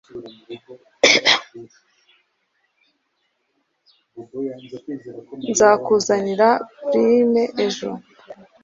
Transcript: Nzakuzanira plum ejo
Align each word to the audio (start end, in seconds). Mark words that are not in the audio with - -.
Nzakuzanira 5.49 6.49
plum 6.83 7.31
ejo 7.65 7.89